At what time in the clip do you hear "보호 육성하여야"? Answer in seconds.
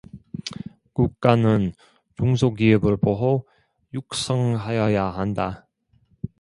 2.97-5.05